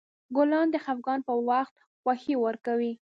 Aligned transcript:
ګلان 0.35 0.67
د 0.71 0.75
خفګان 0.83 1.19
په 1.27 1.33
وخت 1.49 1.73
خوښي 2.01 2.35
ورکوي. 2.45 2.93